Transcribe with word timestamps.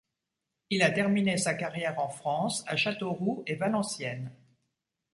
Il 0.71 0.81
a 0.81 0.89
terminé 0.89 1.37
sa 1.37 1.53
carrière 1.53 1.99
en 1.99 2.09
France 2.09 2.63
à 2.65 2.75
Châteauroux 2.75 3.43
et 3.45 3.53
Valenciennes. 3.53 4.31